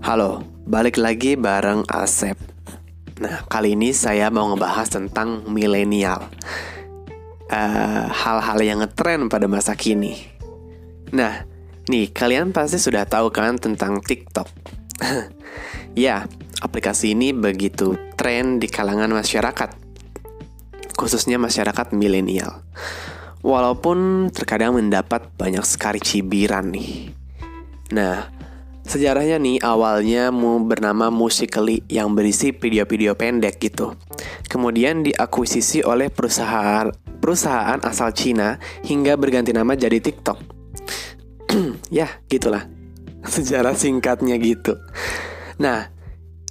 [0.00, 2.32] Halo, balik lagi bareng Asep.
[3.20, 6.24] Nah, kali ini saya mau ngebahas tentang milenial.
[7.52, 10.16] Uh, hal-hal yang ngetren pada masa kini.
[11.12, 11.44] Nah,
[11.84, 14.48] nih kalian pasti sudah tahu kan tentang TikTok.
[15.92, 16.24] ya,
[16.64, 19.70] aplikasi ini begitu tren di kalangan masyarakat,
[20.96, 22.64] khususnya masyarakat milenial.
[23.44, 27.12] Walaupun terkadang mendapat banyak sekali cibiran nih.
[27.92, 28.39] Nah,
[28.90, 33.94] Sejarahnya nih awalnya mu bernama Musically yang berisi video-video pendek gitu.
[34.50, 36.90] Kemudian diakuisisi oleh perusahaan
[37.22, 40.42] perusahaan asal Cina hingga berganti nama jadi TikTok.
[42.02, 42.66] ya, gitulah.
[43.38, 44.74] Sejarah singkatnya gitu.
[45.62, 45.86] Nah,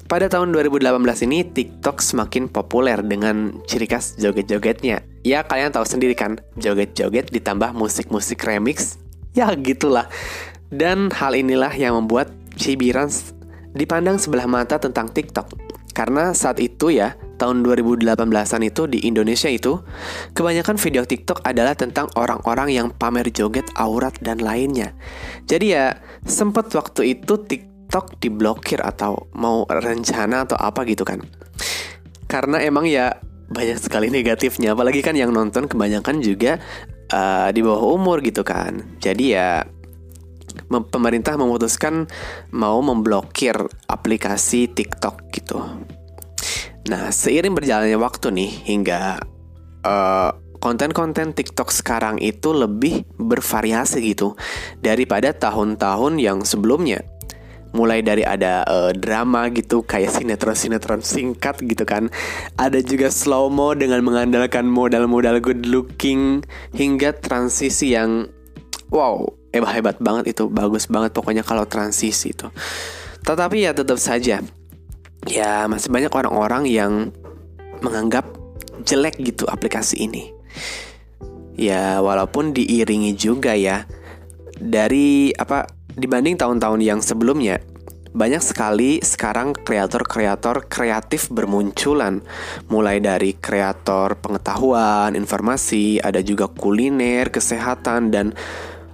[0.07, 5.03] pada tahun 2018 ini TikTok semakin populer dengan ciri khas joget-jogetnya.
[5.27, 8.95] Ya kalian tahu sendiri kan, joget-joget ditambah musik-musik remix.
[9.35, 10.07] Ya gitulah.
[10.69, 13.09] Dan hal inilah yang membuat cibiran
[13.73, 15.69] dipandang sebelah mata tentang TikTok.
[15.93, 19.81] Karena saat itu ya, tahun 2018-an itu di Indonesia itu,
[20.31, 24.95] kebanyakan video TikTok adalah tentang orang-orang yang pamer joget, aurat, dan lainnya.
[25.49, 31.19] Jadi ya, sempat waktu itu TikTok diblokir atau mau rencana atau apa gitu kan.
[32.29, 33.17] Karena emang ya
[33.49, 36.61] banyak sekali negatifnya, apalagi kan yang nonton kebanyakan juga
[37.11, 38.95] uh, di bawah umur gitu kan.
[39.01, 39.65] Jadi ya
[40.69, 42.05] pemerintah memutuskan
[42.53, 43.57] mau memblokir
[43.89, 45.57] aplikasi TikTok gitu.
[46.89, 49.21] Nah, seiring berjalannya waktu nih hingga
[49.85, 54.33] uh, konten-konten TikTok sekarang itu lebih bervariasi gitu
[54.81, 57.05] daripada tahun-tahun yang sebelumnya.
[57.69, 62.09] Mulai dari ada uh, drama gitu kayak sinetron-sinetron singkat gitu kan.
[62.57, 66.41] Ada juga slow mo dengan mengandalkan modal-modal good looking
[66.73, 68.25] hingga transisi yang
[68.89, 72.47] wow hebat hebat banget itu bagus banget pokoknya kalau transisi itu.
[73.25, 74.41] Tetapi ya tetap saja
[75.27, 76.93] ya masih banyak orang-orang yang
[77.83, 78.25] menganggap
[78.87, 80.31] jelek gitu aplikasi ini.
[81.59, 83.83] Ya walaupun diiringi juga ya
[84.55, 85.67] dari apa
[85.99, 87.59] dibanding tahun-tahun yang sebelumnya
[88.09, 92.25] banyak sekali sekarang kreator-kreator kreatif bermunculan.
[92.71, 98.33] Mulai dari kreator pengetahuan, informasi, ada juga kuliner, kesehatan dan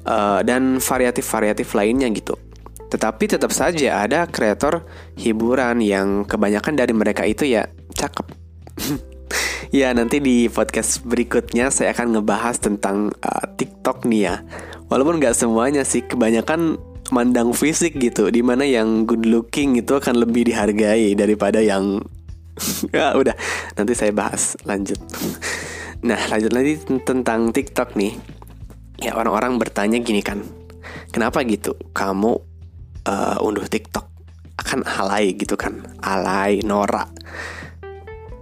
[0.06, 2.38] uh, dan variatif-variatif lainnya gitu.
[2.86, 4.86] Tetapi tetap saja ada kreator
[5.18, 7.68] hiburan yang kebanyakan dari mereka itu ya
[7.98, 8.28] cakep.
[9.76, 14.36] ya nanti di podcast berikutnya saya akan ngebahas tentang uh, TikTok nih ya.
[14.88, 16.78] Walaupun nggak semuanya sih, kebanyakan
[17.10, 18.30] mandang fisik gitu.
[18.30, 22.00] Di mana yang good looking itu akan lebih dihargai daripada yang
[22.96, 23.36] ya udah
[23.76, 25.02] nanti saya bahas lanjut.
[26.08, 28.14] nah lanjut lagi tentang TikTok nih
[29.00, 30.44] ya orang-orang bertanya gini kan
[31.12, 31.76] kenapa gitu?
[31.96, 32.32] Kamu
[33.08, 34.06] uh, unduh TikTok
[34.60, 35.84] akan alay gitu kan.
[36.04, 37.12] Alay norak.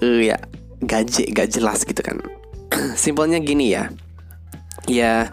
[0.02, 0.38] Uh, ya
[0.84, 2.18] gaje gak jelas gitu kan.
[3.00, 3.94] Simpelnya gini ya.
[4.90, 5.32] Ya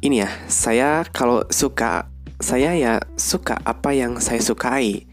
[0.00, 2.08] ini ya saya kalau suka
[2.40, 5.08] saya ya suka apa yang saya sukai.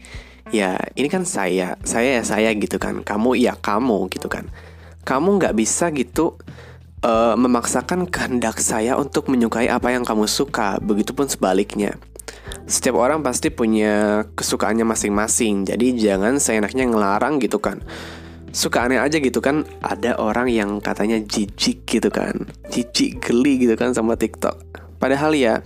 [0.52, 3.02] Ya ini kan saya saya ya saya gitu kan.
[3.02, 4.48] Kamu ya kamu gitu kan.
[5.04, 6.40] Kamu nggak bisa gitu
[7.04, 12.00] uh, memaksakan kehendak saya untuk menyukai apa yang kamu suka, begitupun sebaliknya.
[12.64, 17.84] Setiap orang pasti punya kesukaannya masing-masing, jadi jangan seenaknya ngelarang gitu kan.
[18.54, 23.76] Suka aneh aja gitu kan, ada orang yang katanya jijik gitu kan, jijik geli gitu
[23.76, 24.56] kan sama TikTok.
[24.96, 25.60] Padahal ya,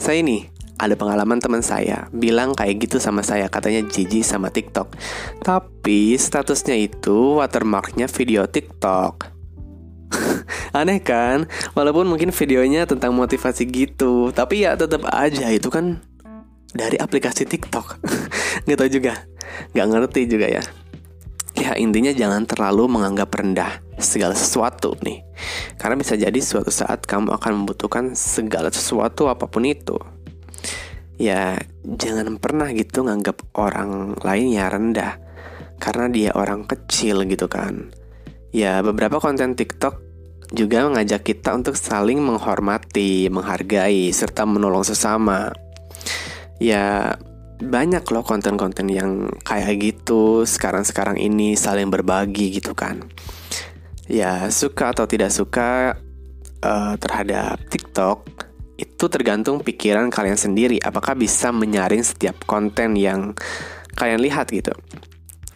[0.00, 4.94] saya ini ada pengalaman teman saya bilang kayak gitu sama saya katanya jijik sama TikTok.
[5.42, 9.35] Tapi statusnya itu watermarknya video TikTok.
[10.78, 11.50] Aneh kan?
[11.74, 16.02] Walaupun mungkin videonya tentang motivasi gitu, tapi ya tetap aja itu kan
[16.72, 18.02] dari aplikasi TikTok.
[18.66, 19.14] Gak tau juga,
[19.76, 20.62] gak ngerti juga ya.
[21.56, 25.24] Ya intinya jangan terlalu menganggap rendah segala sesuatu nih
[25.80, 29.96] Karena bisa jadi suatu saat kamu akan membutuhkan segala sesuatu apa pun itu
[31.16, 35.16] Ya jangan pernah gitu nganggap orang lain ya rendah
[35.80, 37.88] Karena dia orang kecil gitu kan
[38.56, 40.05] Ya, beberapa konten TikTok
[40.54, 45.50] juga mengajak kita untuk saling menghormati, menghargai, serta menolong sesama.
[46.62, 47.18] Ya,
[47.58, 53.02] banyak loh konten-konten yang kayak gitu sekarang-sekarang ini saling berbagi gitu kan.
[54.06, 55.98] Ya, suka atau tidak suka
[56.62, 58.22] uh, terhadap TikTok
[58.76, 60.78] itu tergantung pikiran kalian sendiri.
[60.78, 63.34] Apakah bisa menyaring setiap konten yang
[63.96, 64.76] kalian lihat gitu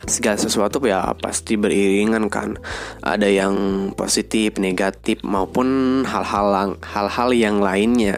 [0.09, 2.57] segala sesuatu ya pasti beriringan kan
[3.05, 3.55] ada yang
[3.93, 8.17] positif negatif maupun hal-hal hal-hal yang lainnya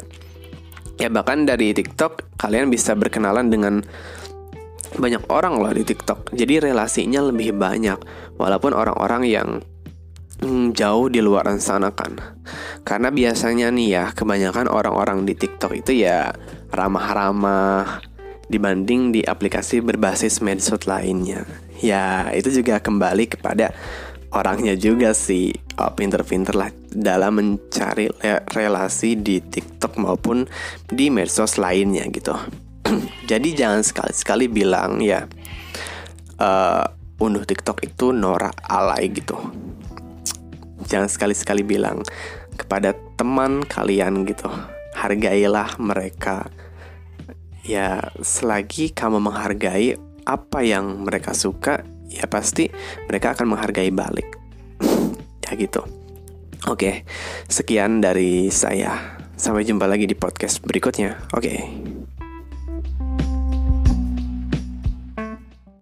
[1.01, 3.83] Ya bahkan dari TikTok kalian bisa berkenalan dengan
[4.95, 6.31] banyak orang loh di TikTok.
[6.31, 7.99] Jadi relasinya lebih banyak
[8.39, 9.49] walaupun orang-orang yang
[10.45, 12.15] hmm, jauh di luar sana kan.
[12.87, 16.31] Karena biasanya nih ya kebanyakan orang-orang di TikTok itu ya
[16.71, 18.12] ramah-ramah
[18.53, 21.49] dibanding di aplikasi berbasis medsos lainnya.
[21.81, 23.73] Ya, itu juga kembali kepada
[24.33, 28.09] orangnya juga sih oh, pinter-pinter lah dalam mencari
[28.53, 30.49] relasi di TikTok maupun
[30.89, 32.33] di medsos lainnya gitu.
[33.31, 35.25] Jadi jangan sekali-sekali bilang ya
[36.41, 36.85] uh,
[37.21, 39.37] unduh TikTok itu norak alay gitu.
[40.89, 42.03] Jangan sekali-sekali bilang
[42.57, 44.51] kepada teman kalian gitu.
[44.93, 46.49] Hargailah mereka.
[47.63, 49.95] Ya, selagi kamu menghargai
[50.27, 52.71] apa yang mereka suka, ya pasti
[53.07, 54.39] mereka akan menghargai balik.
[55.47, 55.87] ya gitu.
[56.71, 57.03] Oke,
[57.51, 59.19] sekian dari saya.
[59.35, 61.19] Sampai jumpa lagi di podcast berikutnya.
[61.35, 61.92] Oke.